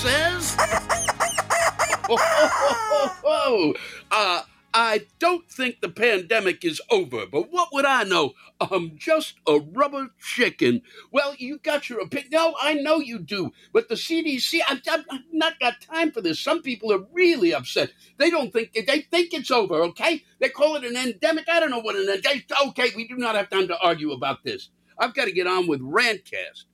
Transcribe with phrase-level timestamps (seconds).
[0.00, 0.56] Says,
[2.08, 3.74] oh, oh, oh,
[4.10, 8.32] uh, I don't think the pandemic is over, but what would I know?
[8.62, 10.80] I'm just a rubber chicken.
[11.12, 12.30] Well, you got your opinion.
[12.32, 16.40] No, I know you do, but the CDC, I've, I've not got time for this.
[16.40, 17.92] Some people are really upset.
[18.16, 19.82] They don't think they think it's over.
[19.82, 21.46] Okay, they call it an endemic.
[21.46, 22.50] I don't know what an endemic.
[22.68, 24.70] Okay, we do not have time to argue about this.
[24.98, 26.64] I've got to get on with Rantcast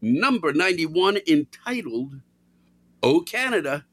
[0.00, 2.20] number 91 entitled
[3.04, 3.86] Oh Canada.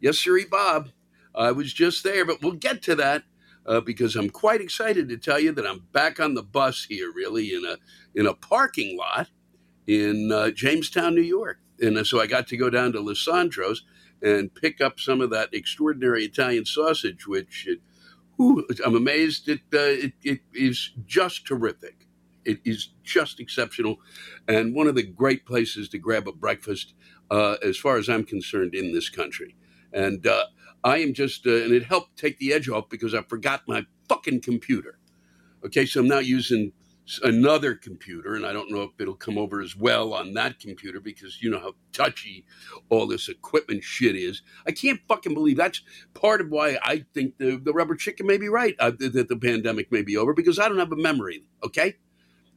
[0.00, 0.90] Yes, sirree, Bob.
[1.34, 3.24] I was just there, but we'll get to that
[3.66, 7.12] uh, because I'm quite excited to tell you that I'm back on the bus here,
[7.14, 7.78] really, in a
[8.14, 9.28] in a parking lot
[9.88, 11.58] in uh, Jamestown, New York.
[11.80, 13.84] And uh, so I got to go down to Lisciandro's
[14.22, 17.80] and pick up some of that extraordinary Italian sausage, which it,
[18.36, 22.06] whew, I'm amazed it, uh, it, it is just terrific.
[22.46, 23.98] It is just exceptional,
[24.48, 26.94] and one of the great places to grab a breakfast,
[27.30, 29.56] uh, as far as I'm concerned, in this country.
[29.92, 30.44] And uh,
[30.84, 33.84] I am just, uh, and it helped take the edge off because I forgot my
[34.08, 34.98] fucking computer.
[35.64, 36.72] Okay, so I'm now using
[37.22, 41.00] another computer, and I don't know if it'll come over as well on that computer
[41.00, 42.44] because you know how touchy
[42.90, 44.42] all this equipment shit is.
[44.66, 45.82] I can't fucking believe that's
[46.14, 49.36] part of why I think the, the rubber chicken may be right, uh, that the
[49.36, 51.96] pandemic may be over because I don't have a memory, okay?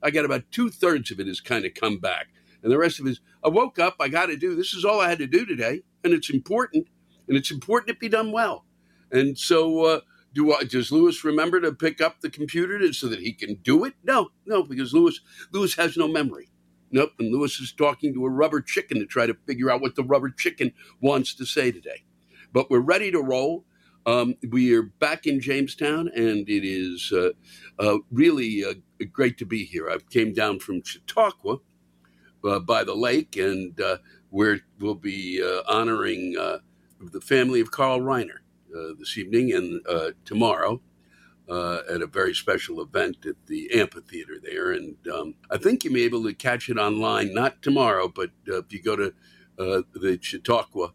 [0.03, 2.27] I got about two thirds of it has kind of come back.
[2.63, 4.85] And the rest of it is, I woke up, I got to do, this is
[4.85, 5.81] all I had to do today.
[6.03, 6.87] And it's important.
[7.27, 8.65] And it's important to be done well.
[9.11, 9.99] And so, uh,
[10.33, 13.83] do I, does Lewis remember to pick up the computer so that he can do
[13.83, 13.93] it?
[14.03, 15.19] No, no, because Lewis
[15.51, 16.49] Lewis has no memory.
[16.91, 19.95] Nope, and Lewis is talking to a rubber chicken to try to figure out what
[19.95, 22.03] the rubber chicken wants to say today.
[22.51, 23.65] But we're ready to roll.
[24.05, 27.29] Um, we are back in Jamestown, and it is uh,
[27.79, 28.73] uh, really uh,
[29.11, 29.89] great to be here.
[29.89, 31.57] I came down from Chautauqua
[32.43, 33.97] uh, by the lake, and uh,
[34.29, 36.59] we'll be uh, honoring uh,
[36.99, 38.39] the family of Carl Reiner
[38.75, 40.81] uh, this evening and tomorrow.
[41.49, 45.97] At a very special event at the amphitheater there, and um, I think you may
[45.99, 47.33] be able to catch it online.
[47.33, 49.13] Not tomorrow, but if you go to
[49.57, 50.93] the Chautauqua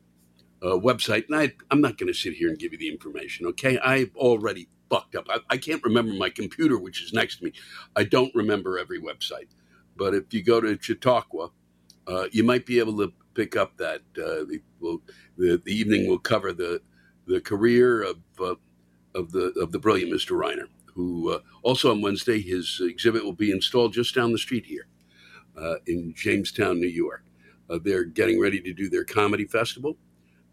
[0.63, 3.47] website, and I, I'm not going to sit here and give you the information.
[3.49, 5.27] Okay, I've already fucked up.
[5.29, 7.53] I, I can't remember my computer, which is next to me.
[7.95, 9.49] I don't remember every website,
[9.97, 11.51] but if you go to Chautauqua,
[12.07, 14.01] uh, you might be able to pick up that.
[14.17, 16.81] Uh, the, the, the evening will cover the
[17.27, 18.55] the career of uh,
[19.15, 20.39] of the of the brilliant Mr.
[20.39, 24.67] Reiner, who uh, also on Wednesday his exhibit will be installed just down the street
[24.67, 24.87] here
[25.87, 27.25] in Jamestown, New York.
[27.83, 29.97] They're getting ready to do their comedy festival,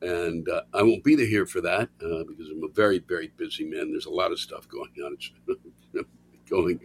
[0.02, 3.32] and uh, I won't be there here for that uh, because I'm a very very
[3.38, 3.92] busy man.
[3.92, 5.14] There's a lot of stuff going on.
[5.14, 5.32] It's
[6.50, 6.80] going,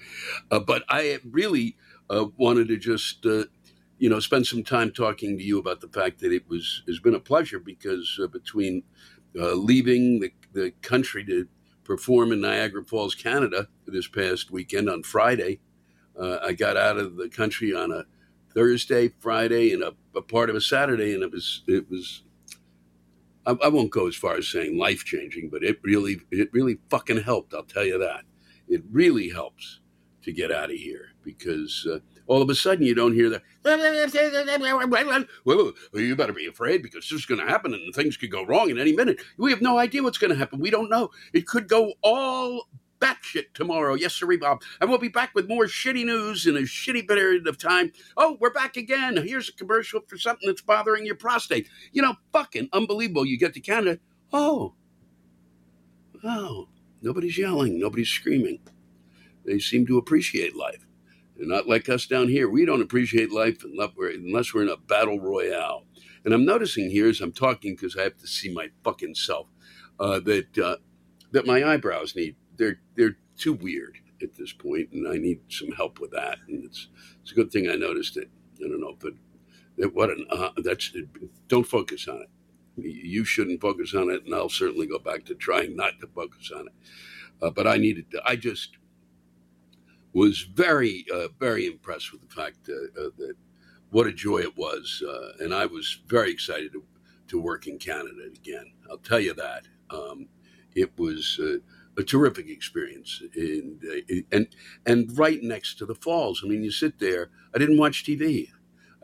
[0.50, 1.76] uh, but I really
[2.10, 3.44] uh, wanted to just uh,
[3.98, 7.00] you know, spend some time talking to you about the fact that it was has
[7.00, 8.82] been a pleasure because uh, between
[9.38, 11.46] uh, leaving the, the country to
[11.84, 15.60] perform in Niagara Falls, Canada, this past weekend on Friday,
[16.18, 18.04] uh, I got out of the country on a
[18.54, 22.22] Thursday, Friday, and a, a part of a Saturday, and it was it was.
[23.46, 26.78] I, I won't go as far as saying life changing, but it really it really
[26.88, 27.52] fucking helped.
[27.52, 28.22] I'll tell you that.
[28.68, 29.80] It really helps
[30.22, 33.42] to get out of here because uh, all of a sudden you don't hear the
[35.44, 38.44] well, you better be afraid because this is going to happen and things could go
[38.44, 39.20] wrong in any minute.
[39.36, 40.60] We have no idea what's going to happen.
[40.60, 41.10] We don't know.
[41.32, 42.68] It could go all
[43.00, 43.94] batshit tomorrow.
[43.94, 44.62] Yes, sir, Bob.
[44.80, 47.92] And we'll be back with more shitty news in a shitty period of time.
[48.16, 49.16] Oh, we're back again.
[49.16, 51.68] Here's a commercial for something that's bothering your prostate.
[51.92, 53.24] You know, fucking unbelievable.
[53.24, 53.98] You get to Canada.
[54.32, 54.74] Oh,
[56.24, 56.68] oh,
[57.02, 57.78] nobody's yelling.
[57.78, 58.60] Nobody's screaming.
[59.44, 60.87] They seem to appreciate life.
[61.38, 62.48] Not like us down here.
[62.48, 65.84] We don't appreciate life unless we're in a battle royale.
[66.24, 69.46] And I'm noticing here as I'm talking, because I have to see my fucking self,
[70.00, 70.76] uh, that uh,
[71.32, 75.70] that my eyebrows need they're they're too weird at this point, and I need some
[75.72, 76.38] help with that.
[76.48, 76.88] And it's
[77.22, 78.30] it's a good thing I noticed it.
[78.56, 79.12] I don't know, but
[79.76, 80.92] that what an uh, that's
[81.46, 82.30] don't focus on it.
[82.76, 86.50] You shouldn't focus on it, and I'll certainly go back to trying not to focus
[86.54, 86.72] on it.
[87.40, 88.22] Uh, but I needed to.
[88.24, 88.77] I just
[90.18, 93.34] was very, uh, very impressed with the fact uh, uh, that
[93.90, 96.82] what a joy it was, uh, and I was very excited to,
[97.28, 98.72] to work in Canada again.
[98.90, 99.66] I'll tell you that.
[99.90, 100.26] Um,
[100.74, 101.58] it was uh,
[101.96, 104.48] a terrific experience, and, uh, and
[104.86, 106.42] and right next to the falls.
[106.44, 107.30] I mean, you sit there.
[107.54, 108.48] I didn't watch TV.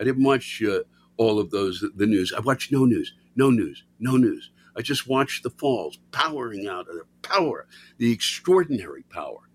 [0.01, 0.63] I didn't watch
[1.17, 2.35] all of those the news.
[2.37, 4.51] I watched no news, no news, no news.
[4.77, 7.69] I just watched the falls powering out of the power,
[7.99, 9.49] the extraordinary power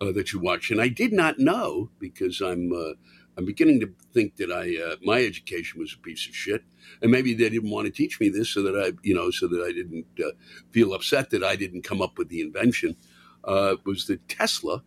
[0.00, 0.70] uh, that you watch.
[0.70, 2.92] And I did not know because I'm uh,
[3.36, 6.62] I'm beginning to think that I uh, my education was a piece of shit,
[7.02, 9.46] and maybe they didn't want to teach me this so that I you know so
[9.48, 10.30] that I didn't uh,
[10.70, 12.96] feel upset that I didn't come up with the invention.
[13.44, 14.82] Uh, was that Tesla?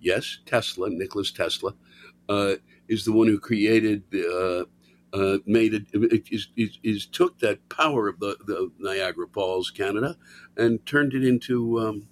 [0.00, 1.74] Yes, Tesla, Nicholas Tesla,
[2.28, 2.54] uh,
[2.88, 4.02] is the one who created.
[4.12, 4.64] Uh,
[5.46, 10.16] made it, it, is, is, is, took that power of the, the Niagara Falls, Canada,
[10.56, 12.08] and turned it into um,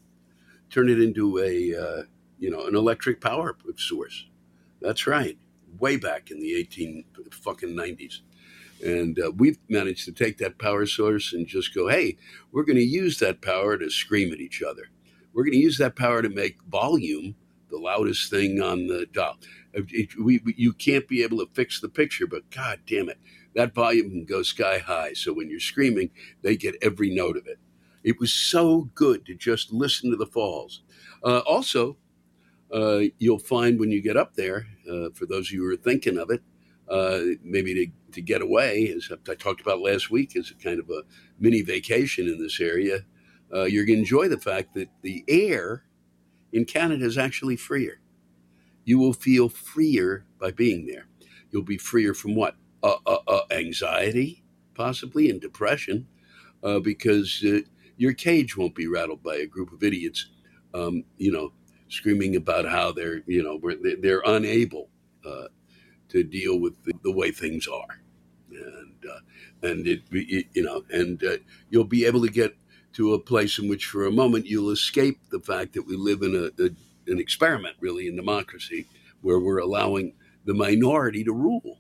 [0.71, 2.03] turned it into a uh,
[2.43, 4.27] you know, an electric power source.
[4.81, 5.39] That's right.
[5.79, 8.19] Way back in the 18 fucking 90s.
[8.85, 12.17] And uh, we've managed to take that power source and just go, hey,
[12.51, 14.89] we're going to use that power to scream at each other.
[15.33, 17.37] We're going to use that power to make volume
[17.71, 19.39] the loudest thing on the dial.
[19.73, 23.21] It, we, we, you can't be able to fix the picture, but god damn it,
[23.55, 25.13] that volume can go sky high.
[25.13, 26.11] So when you're screaming,
[26.43, 27.61] they get every note of it.
[28.03, 30.83] It was so good to just listen to the falls.
[31.23, 31.97] Uh, also,
[32.73, 35.77] uh, you'll find when you get up there, uh, for those of you who are
[35.77, 36.43] thinking of it,
[36.89, 40.79] uh, maybe to, to get away, as I talked about last week, as a kind
[40.79, 41.03] of a
[41.39, 43.05] mini vacation in this area,
[43.53, 45.85] uh, you're going to enjoy the fact that the air
[46.53, 48.01] in Canada is actually freer.
[48.85, 51.07] You will feel freer by being there.
[51.51, 52.57] You'll be freer from what?
[52.83, 54.43] Uh, uh, anxiety,
[54.75, 56.09] possibly, and depression,
[56.83, 57.45] because
[57.97, 60.31] your cage won't be rattled by a group of idiots,
[60.75, 61.53] um, you know,
[61.93, 63.61] screaming about how they're you know
[64.01, 64.89] they're unable
[65.27, 65.47] uh,
[66.09, 68.01] to deal with the, the, way things are,
[68.51, 71.37] and uh, and it, it, you know and uh,
[71.69, 72.57] you'll be able to get
[72.95, 76.23] to a place in which for a moment you'll escape the fact that we live
[76.23, 76.71] in a, a
[77.11, 78.87] an experiment really in democracy
[79.21, 80.15] where we're allowing
[80.45, 81.79] the minority to rule.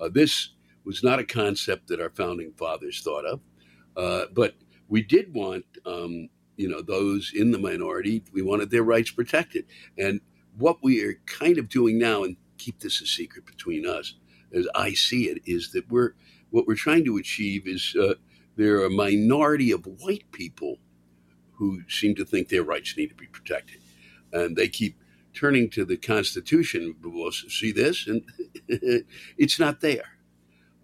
[0.00, 0.50] Uh, this
[0.84, 3.40] was not a concept that our founding fathers thought of,
[3.96, 4.54] uh, but
[4.88, 9.66] we did want um, you know those in the minority we wanted their rights protected.
[9.98, 10.20] And
[10.56, 14.14] what we are kind of doing now and keep this a secret between us
[14.54, 16.14] as i see it is that we're
[16.50, 18.14] what we're trying to achieve is uh,
[18.56, 20.78] there are a minority of white people
[21.52, 23.80] who seem to think their rights need to be protected.
[24.32, 24.98] And they keep
[25.34, 28.06] turning to the constitution well see this?
[28.06, 28.22] And
[29.36, 30.18] it's not there.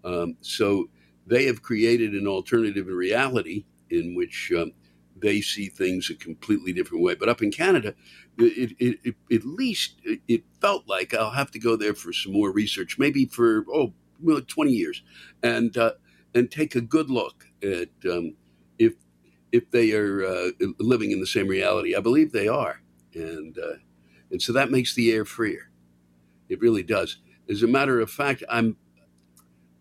[0.03, 0.89] Um, so
[1.25, 4.71] they have created an alternative reality in which um,
[5.23, 7.15] they see things a completely different way.
[7.15, 7.95] But up in Canada,
[8.37, 9.95] it, it, it, at least
[10.27, 13.93] it felt like I'll have to go there for some more research, maybe for oh,
[14.21, 15.01] well, twenty years,
[15.41, 15.93] and uh,
[16.35, 18.35] and take a good look at um,
[18.77, 18.93] if
[19.51, 21.95] if they are uh, living in the same reality.
[21.95, 22.81] I believe they are,
[23.15, 23.77] and uh,
[24.29, 25.71] and so that makes the air freer.
[26.49, 27.17] It really does.
[27.49, 28.77] As a matter of fact, I'm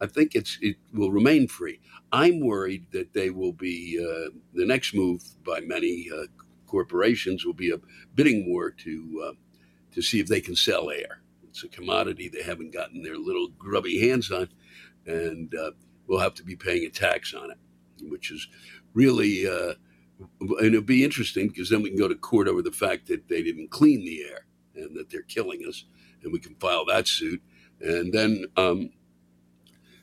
[0.03, 1.81] I think it's it will remain free.
[2.13, 6.27] I'm worried that they will be uh, the next move by many uh,
[6.67, 7.79] corporations will be a
[8.17, 9.33] bidding war to uh,
[9.93, 11.23] to see if they can sell air.
[11.49, 14.49] It's a commodity they haven't gotten their little grubby hands on,
[15.07, 15.73] and uh,
[16.07, 17.59] we'll have to be paying a tax on it,
[18.03, 18.49] which is
[18.95, 19.75] really, uh,
[20.41, 23.29] and it'll be interesting because then we can go to court over the fact that
[23.29, 25.85] they didn't clean the air and that they're killing us,
[26.23, 27.43] and we can file that suit,
[27.81, 28.91] and then um,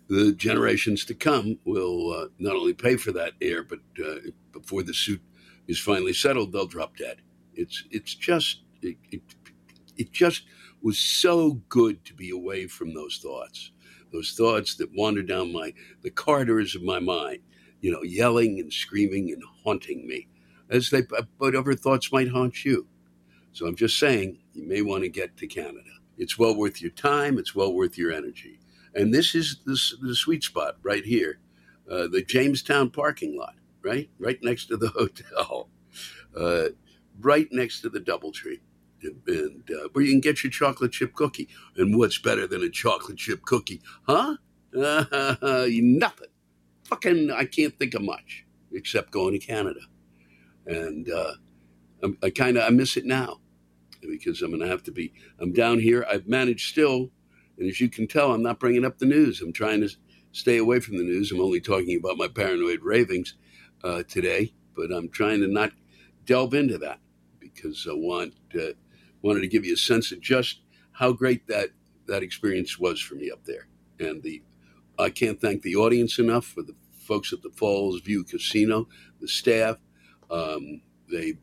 [0.09, 4.15] the generations to come will uh, not only pay for that air, but uh,
[4.51, 5.21] before the suit
[5.67, 7.17] is finally settled, they'll drop dead.
[7.53, 9.21] It's it's just it, it,
[9.97, 10.43] it just
[10.81, 13.71] was so good to be away from those thoughts,
[14.11, 17.39] those thoughts that wander down my the corridors of my mind,
[17.81, 20.27] you know, yelling and screaming and haunting me,
[20.69, 21.03] as they
[21.37, 22.87] whatever thoughts might haunt you.
[23.51, 25.81] So I'm just saying, you may want to get to Canada.
[26.17, 27.37] It's well worth your time.
[27.37, 28.59] It's well worth your energy.
[28.95, 31.39] And this is the, the sweet spot right here,
[31.89, 35.69] uh, the Jamestown parking lot, right, right next to the hotel,
[36.35, 36.69] uh,
[37.19, 38.59] right next to the DoubleTree,
[39.03, 41.47] and, and uh, where you can get your chocolate chip cookie.
[41.77, 44.37] And what's better than a chocolate chip cookie, huh?
[44.73, 46.27] nothing.
[46.83, 49.81] Fucking, I can't think of much except going to Canada,
[50.65, 51.33] and uh,
[52.23, 53.39] I kind of I miss it now
[54.01, 55.13] because I'm going to have to be.
[55.39, 56.05] I'm down here.
[56.09, 57.11] I've managed still
[57.59, 59.41] and as you can tell, I'm not bringing up the news.
[59.41, 59.89] I'm trying to
[60.31, 61.31] stay away from the news.
[61.31, 63.35] I'm only talking about my paranoid ravings
[63.83, 65.71] uh, today, but I'm trying to not
[66.25, 66.99] delve into that
[67.39, 68.73] because I want uh,
[69.21, 70.61] wanted to give you a sense of just
[70.93, 71.69] how great that
[72.07, 73.67] that experience was for me up there.
[73.99, 74.41] And the
[74.97, 78.87] I can't thank the audience enough for the folks at the Fallsview Casino,
[79.19, 79.77] the staff.
[80.31, 81.33] Um, they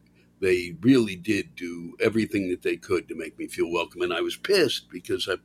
[0.40, 4.23] they really did do everything that they could to make me feel welcome, and I
[4.23, 5.37] was pissed because I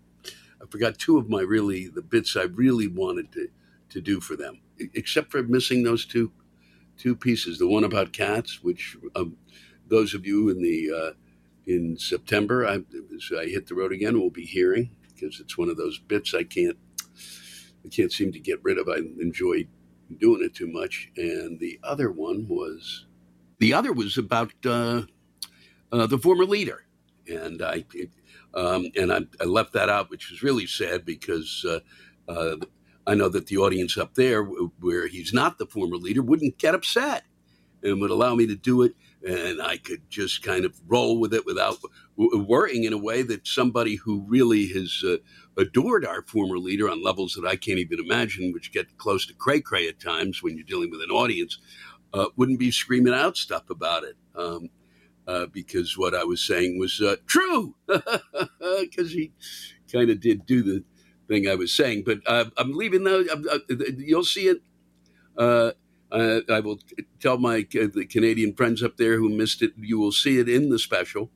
[0.62, 3.48] I forgot two of my really the bits I really wanted to
[3.89, 6.32] to do for them, except for missing those two
[6.98, 7.58] two pieces.
[7.60, 9.38] The one about cats, which um,
[9.88, 11.12] those of you in the uh,
[11.65, 12.82] in September, I,
[13.38, 16.44] I hit the road again, We'll be hearing because it's one of those bits I
[16.44, 16.77] can't
[17.86, 18.88] I can't seem to get rid of.
[18.88, 19.68] I enjoy
[20.18, 21.10] doing it too much.
[21.18, 23.06] And the other one was
[23.60, 25.03] the other was about uh,
[25.91, 26.86] uh, the former leader,
[27.27, 28.10] and I it,
[28.53, 31.79] um, and I, I, left that out, which was really sad because uh,
[32.27, 32.58] uh,
[33.08, 36.75] I know that the audience up there, where he's not the former leader, wouldn't get
[36.75, 37.24] upset
[37.84, 38.93] and would allow me to do it.
[39.25, 41.77] And I could just kind of roll with it without
[42.17, 45.17] worrying in a way that somebody who really has uh,
[45.58, 49.34] adored our former leader on levels that I can't even imagine, which get close to
[49.34, 51.60] cray cray at times when you're dealing with an audience,
[52.13, 54.17] uh, wouldn't be screaming out stuff about it.
[54.36, 54.70] Um,
[55.32, 59.32] uh, because what I was saying was uh, true, because he
[59.92, 60.84] kind of did do the
[61.28, 62.04] thing I was saying.
[62.06, 63.24] But uh, I'm leaving though.
[63.24, 63.60] Uh,
[63.98, 64.62] you'll see it.
[65.38, 65.72] Uh,
[66.12, 66.80] I will
[67.22, 69.72] tell my the Canadian friends up there who missed it.
[69.78, 71.32] You will see it in the special,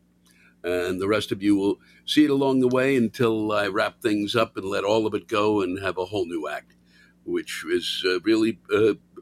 [0.62, 4.36] and the rest of you will see it along the way until I wrap things
[4.36, 6.76] up and let all of it go and have a whole new act,
[7.24, 8.60] which is really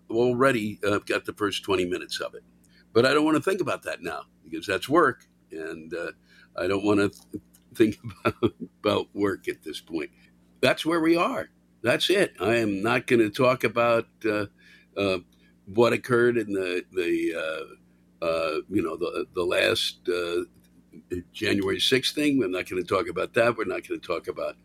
[0.09, 2.43] already I've got the first 20 minutes of it.
[2.91, 6.11] But I don't want to think about that now because that's work, and uh,
[6.57, 7.43] I don't want to th-
[7.75, 10.11] think about, about work at this point.
[10.61, 11.49] That's where we are.
[11.81, 12.33] That's it.
[12.39, 14.45] I am not going to talk about uh,
[14.95, 15.19] uh,
[15.65, 20.43] what occurred in the the uh, uh, you know the the last uh,
[21.33, 22.37] January sixth thing.
[22.37, 23.57] We're not going to talk about that.
[23.57, 24.55] We're not going to talk about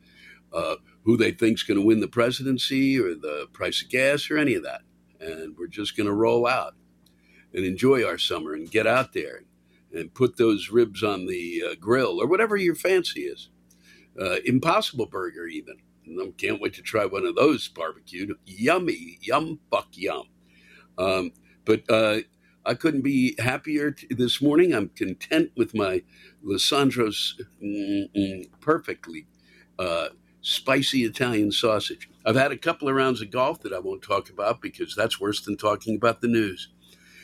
[1.04, 4.36] who they think is going to win the presidency or the price of gas or
[4.38, 4.82] any of that.
[5.20, 6.74] And we're just going to roll out
[7.54, 9.42] and enjoy our summer and get out there
[9.92, 13.48] and put those ribs on the uh, grill or whatever your fancy is.
[14.20, 15.76] Uh, Impossible Burger, even.
[16.08, 18.32] I can't wait to try one of those barbecued.
[18.46, 20.24] Yummy, yum, fuck, yum.
[20.96, 21.32] Um,
[21.64, 22.20] but uh,
[22.64, 24.74] I couldn't be happier t- this morning.
[24.74, 26.02] I'm content with my
[26.44, 27.40] Lisciandro's
[28.60, 29.26] perfectly
[29.78, 30.08] uh,
[30.40, 32.08] spicy Italian sausage.
[32.24, 35.20] I've had a couple of rounds of golf that I won't talk about because that's
[35.20, 36.68] worse than talking about the news.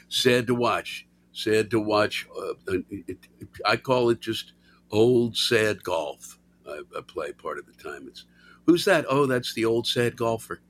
[0.09, 2.27] Sad to watch sad to watch.
[2.37, 3.19] Uh, it, it,
[3.67, 4.53] I call it just
[4.91, 6.39] old sad golf.
[6.67, 8.07] I, I, play part of the time.
[8.09, 8.25] It's
[8.67, 9.05] who's that?
[9.11, 10.63] Oh, that's the old sad golfer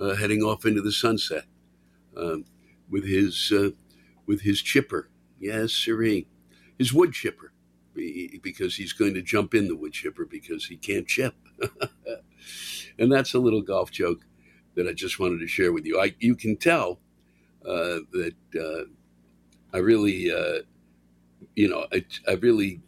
[0.00, 1.44] uh, heading off into the sunset
[2.16, 2.44] um,
[2.90, 3.70] with his uh,
[4.26, 5.08] with his chipper.
[5.38, 6.26] Yes, sirree,
[6.78, 7.52] his wood chipper,
[7.94, 11.34] because he's going to jump in the wood chipper because he can't chip.
[12.98, 14.24] and that's a little golf joke
[14.74, 16.00] that I just wanted to share with you.
[16.00, 16.98] I, you can tell
[17.64, 18.90] uh, that uh,
[19.72, 20.62] I really, uh,
[21.54, 22.80] you know, I, I really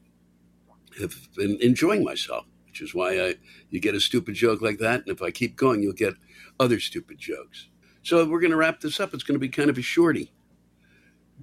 [0.99, 3.35] have been enjoying myself, which is why I
[3.71, 6.15] you get a stupid joke like that, and if I keep going, you'll get
[6.59, 7.69] other stupid jokes.
[8.03, 9.13] So we're going to wrap this up.
[9.13, 10.33] It's going to be kind of a shorty,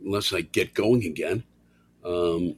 [0.03, 1.43] unless I get going again.
[2.03, 2.55] Um,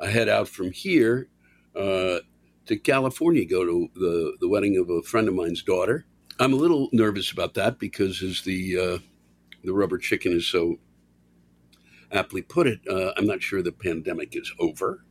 [0.00, 1.28] I head out from here
[1.76, 2.18] uh,
[2.66, 6.06] to California, go to the, the wedding of a friend of mine's daughter.
[6.38, 8.98] I'm a little nervous about that because, as the uh,
[9.64, 10.78] the rubber chicken is so
[12.12, 15.04] aptly put it, uh, I'm not sure the pandemic is over.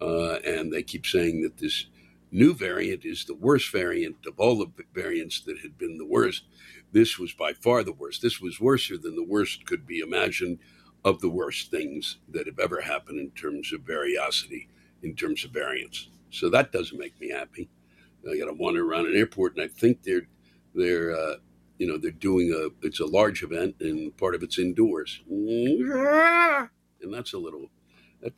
[0.00, 1.86] Uh, and they keep saying that this
[2.30, 6.44] new variant is the worst variant of all the variants that had been the worst.
[6.92, 8.22] This was by far the worst.
[8.22, 10.58] This was worser than the worst could be imagined
[11.04, 14.68] of the worst things that have ever happened in terms of variosity,
[15.02, 16.08] in terms of variants.
[16.30, 17.68] So that doesn't make me happy.
[18.28, 20.28] I got to wander around an airport, and I think they're
[20.74, 21.36] they're uh,
[21.80, 26.68] you know they're doing a it's a large event, and part of it's indoors, and
[27.10, 27.70] that's a little.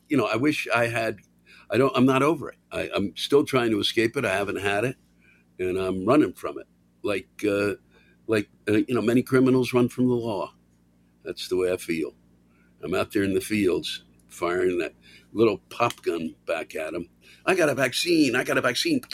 [0.07, 1.17] You know, I wish I had.
[1.69, 1.91] I don't.
[1.95, 2.57] I'm not over it.
[2.71, 4.23] I, I'm still trying to escape it.
[4.23, 4.95] I haven't had it,
[5.59, 6.67] and I'm running from it.
[7.03, 7.73] Like uh,
[8.27, 10.53] like uh, you know, many criminals run from the law.
[11.25, 12.13] That's the way I feel.
[12.81, 14.93] I'm out there in the fields firing that
[15.33, 17.09] little pop gun back at them.
[17.45, 18.37] I got a vaccine.
[18.37, 19.01] I got a vaccine.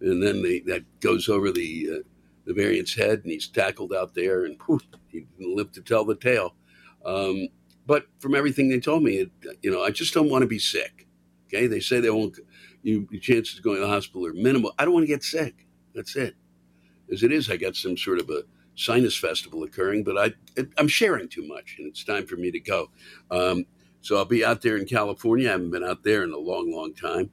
[0.00, 2.02] And then they, that goes over the uh,
[2.44, 6.04] the variant's head, and he's tackled out there, and whew, he didn't live to tell
[6.04, 6.54] the tale.
[7.04, 7.48] Um,
[7.86, 9.30] but from everything they told me, it,
[9.62, 11.06] you know, I just don't want to be sick.
[11.46, 12.38] Okay, they say they won't.
[12.82, 14.72] You, your chances of going to the hospital are minimal.
[14.78, 15.66] I don't want to get sick.
[15.94, 16.34] That's it.
[17.12, 18.42] As it is, I got some sort of a
[18.74, 20.32] sinus festival occurring, but I
[20.76, 22.90] I'm sharing too much, and it's time for me to go.
[23.30, 23.66] Um,
[24.00, 25.48] so I'll be out there in California.
[25.48, 27.30] I haven't been out there in a long, long time,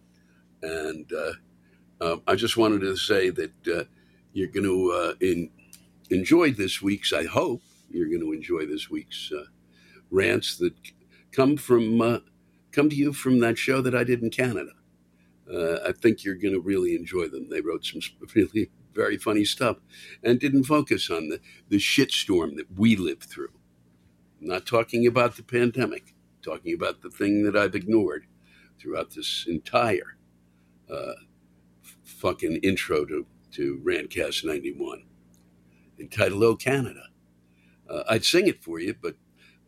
[0.62, 1.34] and uh,
[2.02, 3.84] uh, I just wanted to say that uh,
[4.34, 5.50] you're going to uh, in,
[6.10, 7.14] enjoy this week's.
[7.14, 9.46] I hope you're going to enjoy this week's uh,
[10.10, 10.74] rants that
[11.32, 12.20] come from uh,
[12.72, 14.72] come to you from that show that I did in Canada.
[15.86, 17.50] I think you're going to really enjoy them.
[17.50, 18.00] They wrote some
[18.36, 19.78] really very funny stuff
[20.24, 23.52] and didn't focus on the, the shitstorm that we lived through.
[24.40, 28.26] I'm not talking about the pandemic, talking about the thing that I've ignored
[28.80, 30.18] throughout this entire
[30.92, 31.14] uh,
[32.04, 35.04] fucking intro to, to Rantcast 91
[36.00, 37.04] entitled Oh Canada.
[37.90, 39.16] Uh, I'd sing it for you, but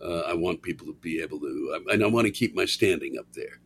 [0.02, 3.18] uh, I want people to be able to, and I want to keep my standing
[3.18, 3.60] up there.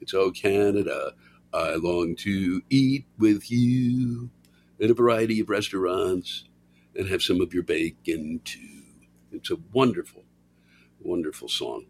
[0.00, 1.12] It's Oh Canada,
[1.52, 4.28] I long to eat with you
[4.80, 6.44] in a variety of restaurants
[6.96, 8.82] and have some of your bacon too.
[9.32, 10.24] It's a wonderful,
[11.00, 11.86] wonderful song.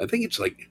[0.00, 0.70] I think it's like,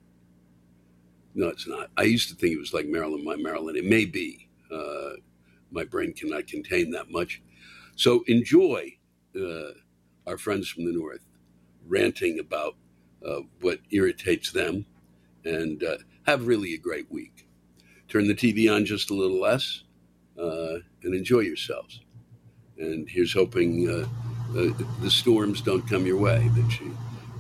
[1.34, 1.90] no, it's not.
[1.98, 3.78] I used to think it was like Maryland, my Maryland.
[3.78, 4.50] It may be.
[4.70, 5.12] Uh,
[5.72, 7.42] my brain cannot contain that much.
[7.96, 8.98] So enjoy
[9.36, 9.72] uh,
[10.28, 11.22] our friends from the North
[11.88, 12.76] ranting about
[13.26, 14.86] uh, what irritates them
[15.46, 17.48] and uh, have really a great week.
[18.08, 19.84] Turn the TV on just a little less
[20.40, 22.02] uh, and enjoy yourselves.
[22.78, 24.08] And here's hoping uh,
[24.54, 26.98] the storms don't come your way, that you,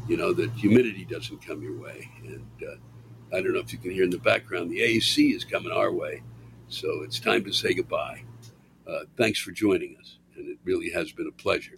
[0.07, 2.09] you know, that humidity doesn't come your way.
[2.23, 5.43] And uh, I don't know if you can hear in the background, the AC is
[5.43, 6.21] coming our way.
[6.71, 8.23] So it's time to say goodbye.
[8.87, 10.17] Uh, thanks for joining us.
[10.37, 11.77] And it really has been a pleasure,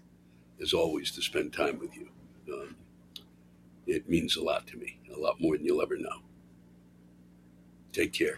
[0.61, 2.09] as always, to spend time with you.
[2.53, 2.75] Um,
[3.87, 6.21] it means a lot to me, a lot more than you'll ever know.
[7.91, 8.37] Take care.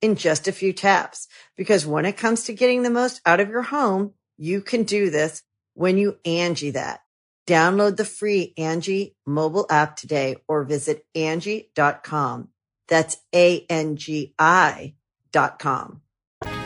[0.00, 1.28] in just a few taps.
[1.56, 5.10] Because when it comes to getting the most out of your home, you can do
[5.10, 5.42] this
[5.74, 7.00] when you Angi that.
[7.46, 12.48] Download the free Angi mobile app today or visit Angi.com.
[12.88, 14.94] That's A-N-G-I
[15.32, 16.02] dot com.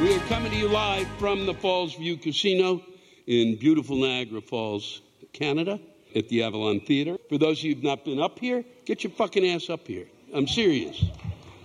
[0.00, 2.82] We are coming to you live from the Fallsview Casino
[3.26, 5.78] in beautiful Niagara Falls, Canada
[6.14, 7.16] at the Avalon Theater.
[7.28, 10.06] For those of you who've not been up here, get your fucking ass up here.
[10.34, 11.04] I'm serious.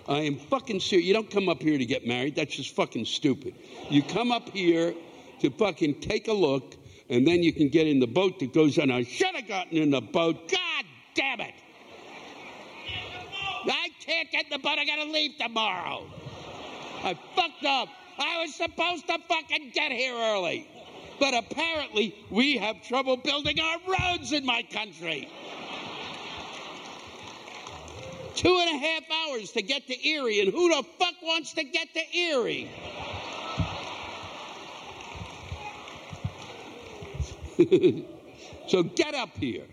[0.07, 1.07] I am fucking serious.
[1.07, 2.35] You don't come up here to get married.
[2.35, 3.55] That's just fucking stupid.
[3.89, 4.93] You come up here
[5.39, 6.75] to fucking take a look,
[7.09, 8.91] and then you can get in the boat that goes on.
[8.91, 10.51] I should have gotten in the boat.
[10.51, 11.53] God damn it.
[13.67, 14.77] I can't get in the boat.
[14.77, 16.05] I gotta leave tomorrow.
[17.03, 17.89] I fucked up.
[18.17, 20.67] I was supposed to fucking get here early.
[21.19, 25.29] But apparently, we have trouble building our roads in my country.
[28.35, 31.63] Two and a half hours to get to Erie, and who the fuck wants to
[31.63, 32.69] get to Erie?
[38.67, 39.63] so get up here.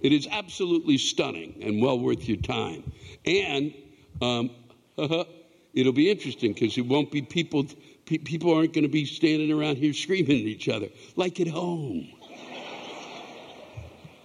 [0.00, 2.90] It is absolutely stunning and well worth your time.
[3.26, 3.74] And
[4.22, 4.50] um,
[5.74, 7.66] it'll be interesting because it won't be people.
[8.06, 11.48] Pe- people aren't going to be standing around here screaming at each other like at
[11.48, 12.08] home.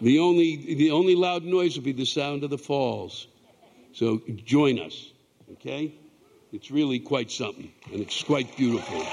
[0.01, 3.27] The only, the only loud noise will be the sound of the falls.
[3.93, 5.11] So join us,
[5.53, 5.93] okay?
[6.51, 9.05] It's really quite something, and it's quite beautiful.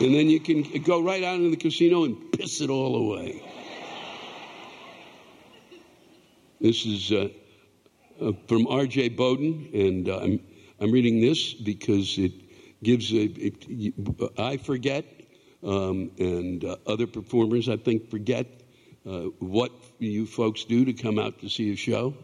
[0.00, 3.42] And then you can go right out into the casino and piss it all away.
[6.60, 7.28] This is uh,
[8.20, 9.10] uh, from R.J.
[9.10, 10.40] Bowden, and uh, I'm,
[10.80, 12.32] I'm reading this because it
[12.82, 13.24] gives a.
[13.24, 15.04] It, I forget,
[15.62, 18.63] um, and uh, other performers, I think, forget
[19.06, 22.14] uh, what you folks do to come out to see a show.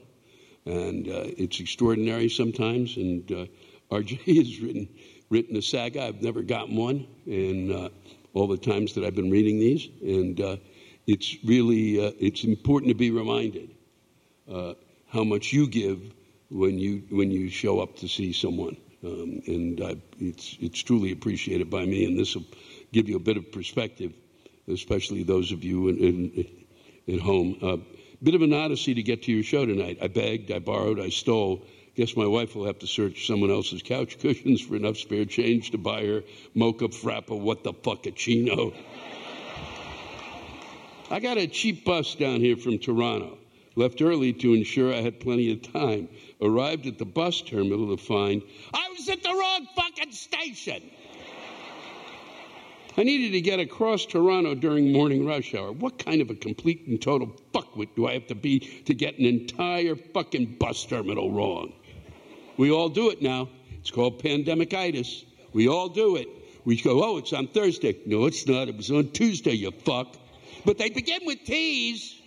[0.66, 2.96] And uh, it's extraordinary sometimes.
[2.96, 3.48] And
[3.90, 4.88] RJ has written
[5.30, 6.02] written a saga.
[6.02, 7.88] I've never gotten one in uh,
[8.34, 10.56] all the times that I've been reading these, and uh,
[11.06, 13.70] it's really uh, it's important to be reminded
[14.50, 14.74] uh,
[15.08, 16.12] how much you give
[16.50, 21.70] when you when you show up to see someone, um, and it's it's truly appreciated
[21.70, 22.04] by me.
[22.04, 22.46] And this will
[22.92, 24.12] give you a bit of perspective,
[24.68, 26.46] especially those of you in, in,
[27.14, 27.58] at home.
[27.62, 27.76] A uh,
[28.22, 29.98] bit of an odyssey to get to your show tonight.
[30.02, 31.64] I begged, I borrowed, I stole
[31.96, 35.72] Guess my wife will have to search someone else's couch cushions for enough spare change
[35.72, 36.22] to buy her
[36.54, 38.72] mocha frappa what the fuckachino.
[41.10, 43.36] I got a cheap bus down here from Toronto.
[43.74, 46.08] Left early to ensure I had plenty of time.
[46.40, 48.42] Arrived at the bus terminal to find
[48.72, 50.82] I was at the wrong fucking station.
[52.96, 55.70] I needed to get across Toronto during morning rush hour.
[55.70, 59.18] What kind of a complete and total fuckwit do I have to be to get
[59.18, 61.72] an entire fucking bus terminal wrong?
[62.56, 63.48] We all do it now.
[63.78, 65.24] It's called pandemicitis.
[65.52, 66.28] We all do it.
[66.64, 67.96] We go, oh, it's on Thursday.
[68.06, 68.68] No, it's not.
[68.68, 70.16] It was on Tuesday, you fuck.
[70.64, 72.19] But they begin with T's.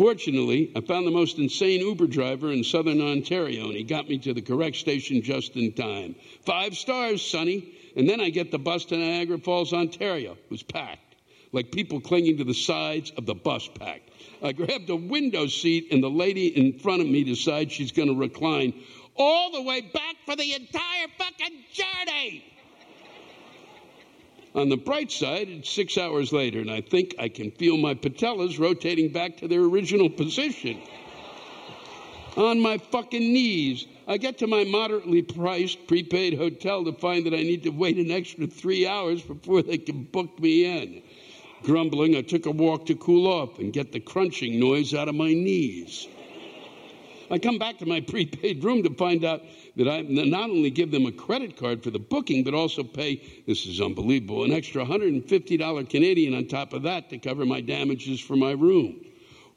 [0.00, 4.16] Fortunately, I found the most insane Uber driver in southern Ontario, and he got me
[4.20, 6.14] to the correct station just in time.
[6.46, 7.74] Five stars, Sonny.
[7.96, 10.32] And then I get the bus to Niagara Falls, Ontario.
[10.32, 11.16] It was packed,
[11.52, 14.08] like people clinging to the sides of the bus packed.
[14.42, 18.08] I grabbed a window seat, and the lady in front of me decides she's going
[18.08, 18.72] to recline
[19.16, 22.42] all the way back for the entire fucking journey.
[24.52, 27.94] On the bright side, it's six hours later, and I think I can feel my
[27.94, 30.80] patellas rotating back to their original position.
[32.36, 37.34] On my fucking knees, I get to my moderately priced prepaid hotel to find that
[37.34, 41.02] I need to wait an extra three hours before they can book me in.
[41.62, 45.14] Grumbling, I took a walk to cool off and get the crunching noise out of
[45.14, 46.08] my knees.
[47.30, 49.42] I come back to my prepaid room to find out
[49.76, 53.22] that I not only give them a credit card for the booking, but also pay,
[53.46, 58.20] this is unbelievable, an extra $150 Canadian on top of that to cover my damages
[58.20, 59.04] for my room.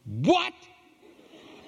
[0.05, 0.53] What?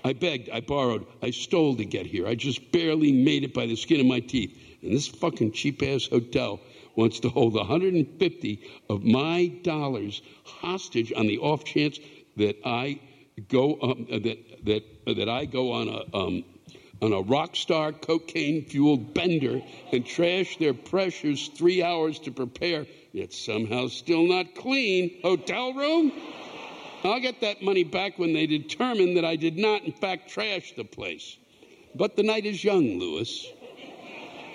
[0.04, 2.28] I begged, I borrowed, I stole to get here.
[2.28, 4.56] I just barely made it by the skin of my teeth.
[4.84, 6.60] And this fucking cheap ass hotel
[6.96, 12.00] wants to hold 150 of my dollars hostage on the off chance
[12.38, 13.00] that I
[13.42, 14.84] go um, that that
[15.18, 16.44] that I go on a um,
[17.02, 22.86] on a rock star cocaine fueled bender and trash their precious three hours to prepare,
[23.12, 26.12] yet somehow still not clean hotel room.
[27.04, 30.74] I'll get that money back when they determine that I did not, in fact, trash
[30.76, 31.38] the place.
[31.94, 33.46] But the night is young, Lewis.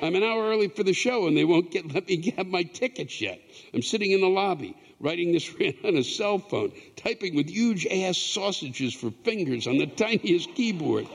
[0.03, 2.63] I'm an hour early for the show and they won't get, let me have my
[2.63, 3.41] tickets yet.
[3.73, 7.87] I'm sitting in the lobby writing this rant on a cell phone, typing with huge
[7.87, 11.09] ass sausages for fingers on the tiniest keyboard,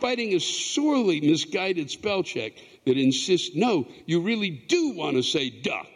[0.00, 2.52] fighting a sorely misguided spell check
[2.84, 5.86] that insists, no, you really do want to say duck.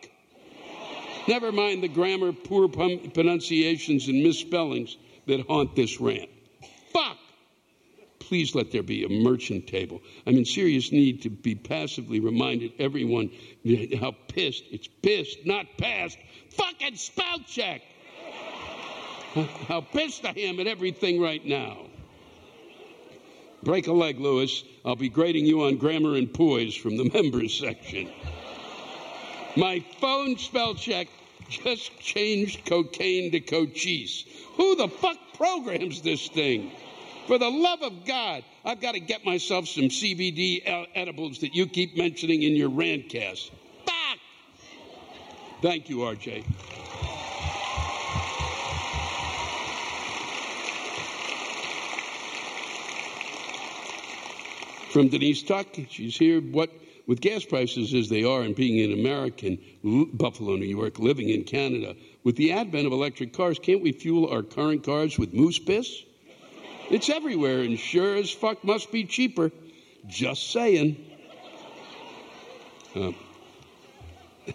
[1.29, 6.31] Never mind the grammar, poor pronunciations, and misspellings that haunt this rant.
[6.93, 7.19] Fuck!
[8.27, 10.03] Please let there be a merchant table.
[10.27, 13.31] I'm in serious need to be passively reminded everyone
[14.01, 16.19] how pissed, it's pissed, not past,
[16.51, 17.83] fucking spell check.
[19.69, 21.87] How pissed I am at everything right now.
[23.63, 24.65] Break a leg, Lewis.
[24.85, 28.11] I'll be grading you on grammar and poise from the members section.
[29.57, 31.09] My phone spell check
[31.49, 34.25] just changed cocaine to cochise.
[34.57, 36.73] Who the fuck programs this thing?
[37.27, 40.63] For the love of God, I've got to get myself some CBD
[40.95, 43.51] edibles that you keep mentioning in your rantcast.
[43.85, 44.19] Back!
[45.61, 46.45] Thank you, RJ.
[54.93, 56.41] From Denise Tuck, she's here.
[56.41, 56.71] What
[57.09, 59.59] with gas prices as they are and being an American,
[60.13, 64.29] Buffalo, New York, living in Canada, with the advent of electric cars, can't we fuel
[64.29, 66.03] our current cars with moose piss?
[66.89, 69.51] It's everywhere and sure as fuck must be cheaper.
[70.07, 71.05] Just saying.
[72.95, 73.13] Uh,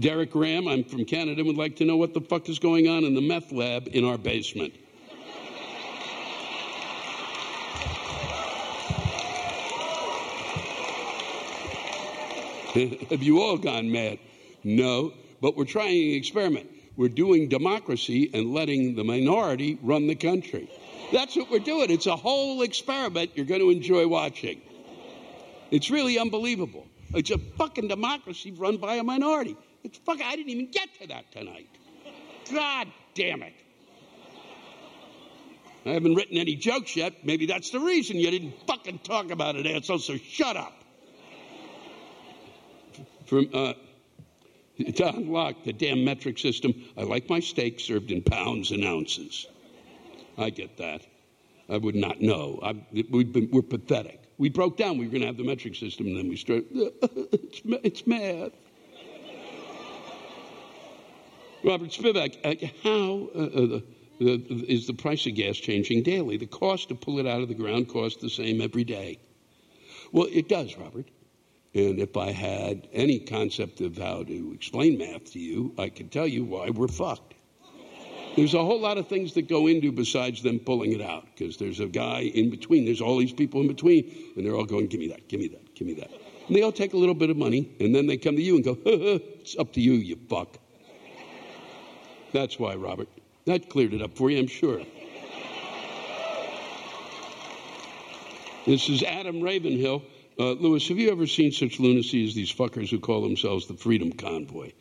[0.00, 3.04] Derek Ram, I'm from Canada, would like to know what the fuck is going on
[3.04, 4.72] in the meth lab in our basement.
[13.10, 14.18] Have you all gone mad?
[14.64, 15.12] No,
[15.42, 16.68] but we're trying an experiment.
[16.96, 20.70] We're doing democracy and letting the minority run the country.
[21.12, 21.90] That's what we're doing.
[21.90, 24.60] It's a whole experiment you're going to enjoy watching.
[25.70, 26.86] It's really unbelievable.
[27.12, 29.56] It's a fucking democracy run by a minority.
[29.82, 31.68] It's fucking, I didn't even get to that tonight.
[32.52, 33.54] God damn it.
[35.86, 37.24] I haven't written any jokes yet.
[37.24, 40.72] Maybe that's the reason you didn't fucking talk about it, asshole, so shut up
[43.26, 43.74] from uh,
[44.78, 46.74] to unlock the damn metric system.
[46.96, 49.46] I like my steak served in pounds and ounces.
[50.36, 51.02] I get that.
[51.68, 52.60] I would not know.
[52.62, 54.20] I, we are pathetic.
[54.36, 54.98] We broke down.
[54.98, 56.66] We were going to have the metric system, and then we started.
[56.72, 58.52] it's, it's math.
[61.64, 63.80] Robert Spivak, uh, how uh, uh,
[64.18, 66.36] the, the, is the price of gas changing daily?
[66.36, 69.18] The cost to pull it out of the ground costs the same every day.
[70.12, 71.06] Well, it does, Robert.
[71.74, 76.12] And if I had any concept of how to explain math to you, I could
[76.12, 77.34] tell you why we're fucked.
[78.36, 81.56] There's a whole lot of things that go into besides them pulling it out because
[81.56, 82.84] there's a guy in between.
[82.84, 85.48] There's all these people in between, and they're all going, Give me that, give me
[85.48, 86.10] that, give me that.
[86.46, 88.56] And they all take a little bit of money, and then they come to you
[88.56, 90.58] and go, It's up to you, you fuck.
[92.32, 93.08] That's why, Robert.
[93.46, 94.80] That cleared it up for you, I'm sure.
[98.66, 100.02] This is Adam Ravenhill.
[100.36, 103.74] Uh, Lewis, have you ever seen such lunacy as these fuckers who call themselves the
[103.74, 104.72] Freedom Convoy?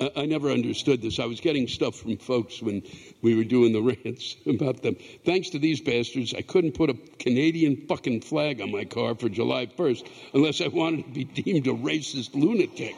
[0.00, 1.20] I, I never understood this.
[1.20, 2.82] I was getting stuff from folks when
[3.22, 4.96] we were doing the rants about them.
[5.24, 9.28] Thanks to these bastards, I couldn't put a Canadian fucking flag on my car for
[9.28, 12.96] July 1st unless I wanted to be deemed a racist lunatic.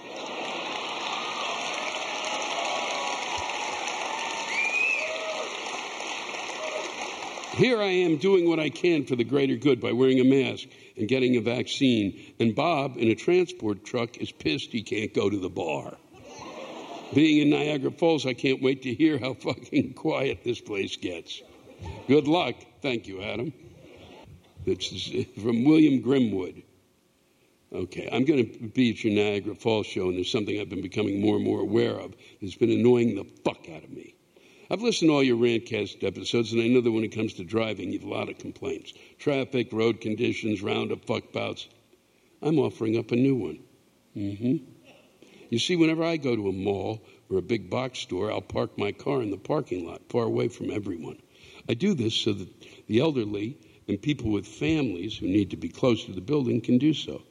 [7.59, 10.69] Here I am doing what I can for the greater good by wearing a mask
[10.97, 12.33] and getting a vaccine.
[12.39, 15.97] And Bob, in a transport truck, is pissed he can't go to the bar.
[17.13, 21.43] Being in Niagara Falls, I can't wait to hear how fucking quiet this place gets.
[22.07, 22.55] Good luck.
[22.81, 23.53] Thank you, Adam.
[24.65, 25.11] It's
[25.43, 26.63] from William Grimwood.
[27.73, 30.81] Okay, I'm going to be at your Niagara Falls show, and there's something I've been
[30.81, 32.15] becoming more and more aware of.
[32.41, 34.15] It's been annoying the fuck out of me.
[34.71, 37.45] I've listened to all your Rantcast episodes, and I know that when it comes to
[37.45, 41.69] driving, you have a lot of complaints traffic, road conditions, roundup fuck bouts.
[42.43, 43.61] I'm offering up a new one.
[44.15, 44.57] Mm-hmm.
[45.49, 48.77] You see, whenever I go to a mall or a big box store, I'll park
[48.77, 51.19] my car in the parking lot, far away from everyone.
[51.67, 52.49] I do this so that
[52.87, 53.57] the elderly
[53.89, 57.23] and people with families who need to be close to the building can do so.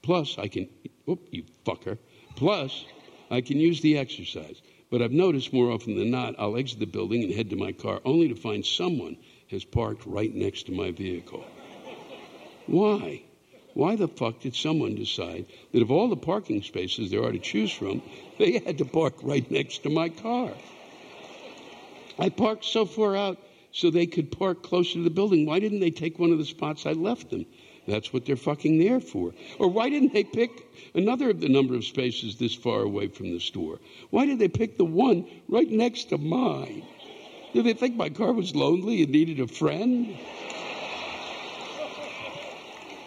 [0.00, 0.68] Plus, I can,
[1.04, 1.98] whoop, you fucker.
[2.36, 2.86] Plus,
[3.30, 4.62] I can use the exercise.
[4.90, 7.72] But I've noticed more often than not, I'll exit the building and head to my
[7.72, 9.16] car only to find someone
[9.50, 11.44] has parked right next to my vehicle.
[12.66, 13.22] Why?
[13.74, 17.38] Why the fuck did someone decide that of all the parking spaces there are to
[17.38, 18.00] choose from,
[18.38, 20.52] they had to park right next to my car?
[22.18, 23.38] I parked so far out
[23.72, 25.44] so they could park closer to the building.
[25.44, 27.44] Why didn't they take one of the spots I left them?
[27.86, 29.32] That's what they're fucking there for.
[29.58, 30.50] Or why didn't they pick
[30.94, 33.78] another of the number of spaces this far away from the store?
[34.10, 36.84] Why did they pick the one right next to mine?
[37.52, 40.18] Did they think my car was lonely and needed a friend?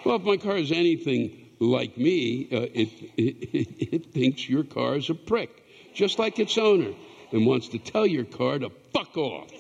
[0.05, 4.95] Well, if my car is anything like me, uh, it, it, it thinks your car
[4.95, 5.63] is a prick,
[5.93, 6.93] just like its owner,
[7.31, 9.51] and wants to tell your car to fuck off.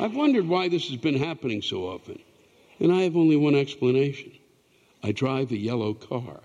[0.00, 2.18] I've wondered why this has been happening so often.
[2.80, 4.32] And I have only one explanation
[5.02, 6.40] I drive a yellow car.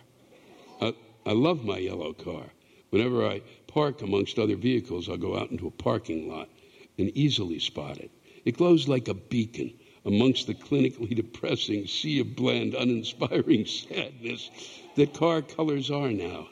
[0.81, 0.93] I,
[1.25, 2.43] I love my yellow car.
[2.89, 6.49] Whenever I park amongst other vehicles, I'll go out into a parking lot
[6.97, 8.11] and easily spot it.
[8.45, 9.73] It glows like a beacon
[10.05, 14.49] amongst the clinically depressing sea of bland, uninspiring sadness
[14.95, 16.47] that car colors are now.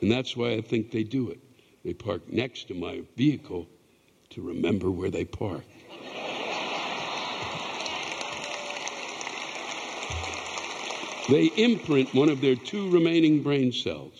[0.00, 1.38] And that's why I think they do it.
[1.84, 3.68] They park next to my vehicle
[4.30, 5.68] to remember where they parked.
[11.28, 14.12] They imprint one of their two remaining brain cells,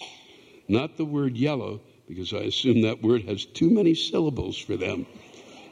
[0.68, 5.06] not the word yellow, because I assume that word has too many syllables for them.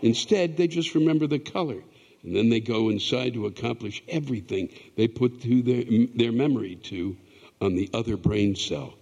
[0.03, 1.83] Instead, they just remember the color,
[2.23, 7.17] and then they go inside to accomplish everything they put to their, their memory to
[7.63, 8.93] on the other brain cell.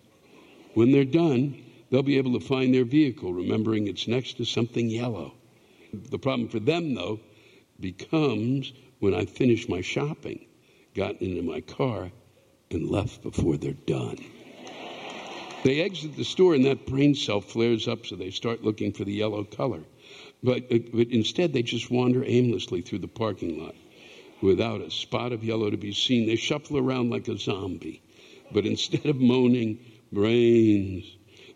[0.75, 4.89] When they're done, they'll be able to find their vehicle, remembering it's next to something
[4.89, 5.35] yellow.
[5.93, 7.19] The problem for them, though,
[7.81, 10.47] becomes when I finish my shopping,
[10.95, 12.13] got into my car,
[12.71, 14.19] and left before they're done.
[15.65, 19.05] They exit the store and that brain cell flares up, so they start looking for
[19.05, 19.83] the yellow color.
[20.43, 23.75] But, uh, but instead, they just wander aimlessly through the parking lot
[24.41, 26.27] without a spot of yellow to be seen.
[26.27, 28.03] They shuffle around like a zombie.
[28.53, 29.79] But instead of moaning,
[30.13, 31.05] brains,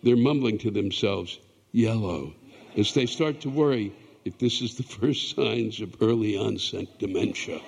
[0.03, 1.39] they're mumbling to themselves,
[1.73, 2.35] yellow,
[2.77, 3.93] as they start to worry
[4.25, 7.61] if this is the first signs of early onset dementia.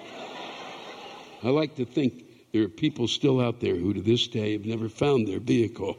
[1.42, 2.25] I like to think
[2.56, 5.94] there are people still out there who to this day have never found their vehicle.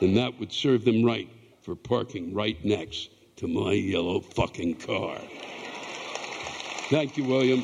[0.00, 1.28] And that would serve them right
[1.62, 5.18] for parking right next to my yellow fucking car.
[6.90, 7.62] Thank you, William.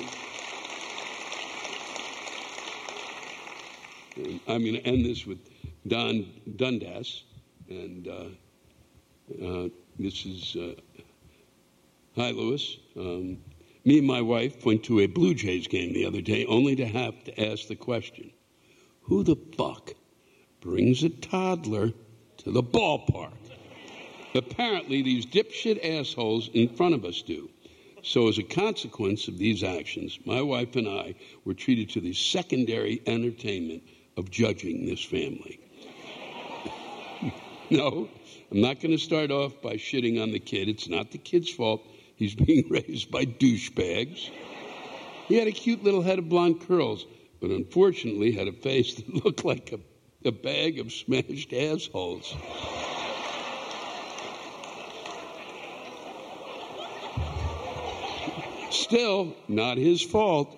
[4.14, 5.40] And I'm going to end this with
[5.88, 6.24] Don
[6.54, 7.24] Dundas.
[7.68, 10.74] And uh, uh, this is, uh,
[12.14, 12.76] hi, Lewis.
[12.96, 13.38] Um,
[13.86, 16.84] me and my wife went to a Blue Jays game the other day only to
[16.84, 18.32] have to ask the question
[19.02, 19.94] who the fuck
[20.60, 21.92] brings a toddler
[22.38, 23.30] to the ballpark?
[24.34, 27.48] Apparently, these dipshit assholes in front of us do.
[28.02, 32.12] So, as a consequence of these actions, my wife and I were treated to the
[32.12, 33.84] secondary entertainment
[34.16, 35.60] of judging this family.
[37.70, 38.08] no,
[38.50, 40.68] I'm not going to start off by shitting on the kid.
[40.68, 41.86] It's not the kid's fault.
[42.16, 44.30] He's being raised by douchebags.
[45.28, 47.06] He had a cute little head of blonde curls,
[47.40, 49.78] but unfortunately had a face that looked like a,
[50.26, 52.34] a bag of smashed assholes.
[58.70, 60.56] Still, not his fault.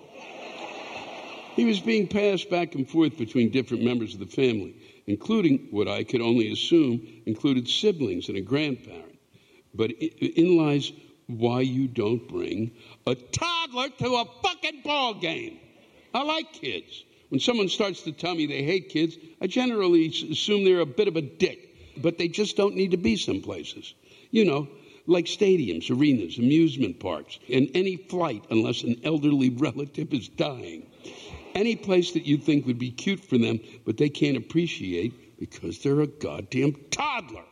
[1.55, 4.75] He was being passed back and forth between different members of the family,
[5.07, 9.17] including what I could only assume included siblings and a grandparent.
[9.73, 10.91] But in lies
[11.29, 12.71] why you don't bring
[13.05, 15.59] a toddler to a fucking ball game.
[16.13, 17.03] I like kids.
[17.29, 21.07] When someone starts to tell me they hate kids, I generally assume they're a bit
[21.07, 23.93] of a dick, but they just don't need to be some places.
[24.31, 24.67] You know,
[25.05, 30.87] like stadiums, arenas, amusement parks, and any flight unless an elderly relative is dying.
[31.53, 35.79] Any place that you think would be cute for them, but they can't appreciate because
[35.79, 37.45] they're a goddamn toddler.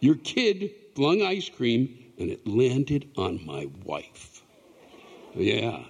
[0.00, 4.42] Your kid flung ice cream and it landed on my wife.
[5.34, 5.84] Yeah,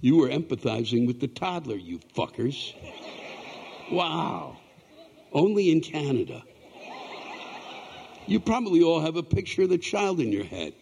[0.00, 2.74] you were empathizing with the toddler, you fuckers.
[3.90, 4.58] Wow.
[5.32, 6.42] Only in Canada.
[8.26, 10.74] You probably all have a picture of the child in your head.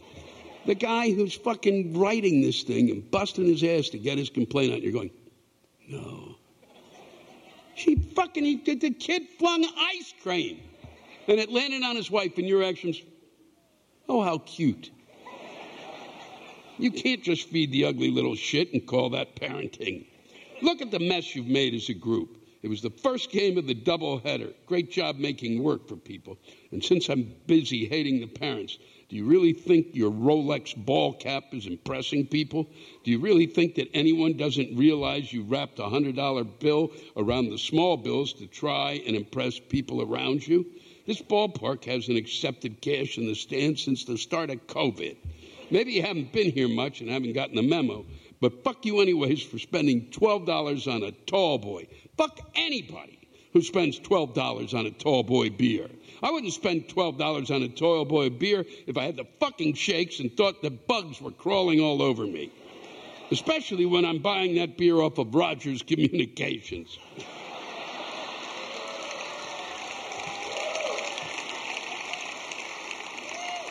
[0.67, 4.75] The guy who's fucking writing this thing and busting his ass to get his complaint
[4.75, 4.83] out.
[4.83, 5.11] You're going,
[5.89, 6.37] no.
[7.77, 10.61] She fucking, he, the kid flung ice cream
[11.31, 13.01] and it landed on his wife, and your actions,
[14.11, 14.91] Oh, how cute.
[16.79, 20.05] You can't just feed the ugly little shit and call that parenting.
[20.63, 22.37] Look at the mess you've made as a group.
[22.65, 24.53] It was the first game of the doubleheader.
[24.67, 26.39] Great job making work for people.
[26.73, 31.45] And since I'm busy hating the parents, do you really think your Rolex ball cap
[31.53, 32.69] is impressing people?
[33.05, 37.59] Do you really think that anyone doesn't realize you wrapped a $100 bill around the
[37.59, 40.67] small bills to try and impress people around you?
[41.07, 45.17] This ballpark hasn't accepted cash in the stands since the start of COVID.
[45.71, 48.05] Maybe you haven't been here much and haven't gotten the memo,
[48.41, 51.87] but fuck you anyways for spending $12 on a tall boy.
[52.17, 53.19] Fuck anybody
[53.53, 55.89] who spends $12 on a tall boy beer.
[56.23, 60.21] I wouldn't spend $12 on a tall boy beer if I had the fucking shakes
[60.21, 62.51] and thought the bugs were crawling all over me.
[63.31, 66.99] Especially when I'm buying that beer off of Rogers Communications.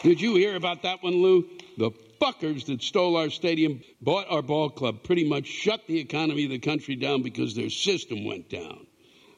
[0.02, 1.46] Did you hear about that one, Lou?
[1.78, 1.92] The
[2.22, 6.52] fuckers that stole our stadium, bought our ball club, pretty much shut the economy of
[6.52, 8.88] the country down because their system went down.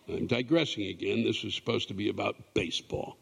[0.07, 1.23] I'm digressing again.
[1.23, 3.17] This was supposed to be about baseball.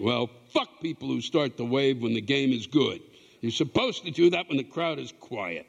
[0.00, 3.00] Well, fuck people who start the wave when the game is good.
[3.40, 5.66] You're supposed to do that when the crowd is quiet.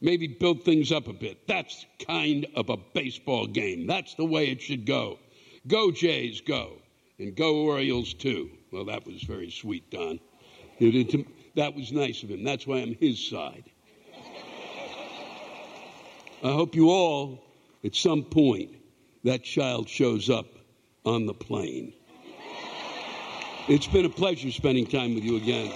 [0.00, 1.46] Maybe build things up a bit.
[1.46, 3.86] That's kind of a baseball game.
[3.86, 5.20] That's the way it should go.
[5.68, 6.78] Go, Jays, go.
[7.18, 8.50] And go, Orioles, too.
[8.72, 10.18] Well, that was very sweet, Don.
[10.78, 12.44] That was nice of him.
[12.44, 13.64] That's why I'm his side.
[16.42, 17.42] I hope you all,
[17.84, 18.70] at some point,
[19.24, 20.46] that child shows up
[21.04, 21.92] on the plane.
[23.68, 25.70] It's been a pleasure spending time with you again.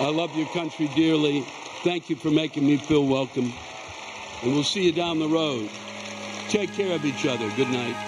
[0.00, 1.44] I love your country dearly.
[1.82, 3.52] Thank you for making me feel welcome.
[4.42, 5.68] And we'll see you down the road.
[6.48, 7.50] Take care of each other.
[7.56, 8.07] Good night.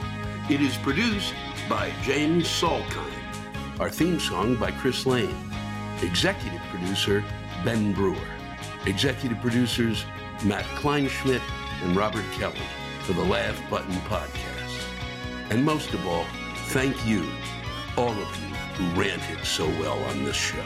[0.51, 1.33] It is produced
[1.69, 3.79] by James Salkind.
[3.79, 5.33] Our theme song by Chris Lane.
[6.01, 7.23] Executive producer
[7.63, 8.17] Ben Brewer.
[8.85, 10.03] Executive producers
[10.43, 11.41] Matt Kleinschmidt
[11.83, 12.59] and Robert Kelly
[13.03, 14.83] for the Laugh Button Podcast.
[15.51, 16.25] And most of all,
[16.65, 17.25] thank you,
[17.95, 20.65] all of you who ranted so well on this show.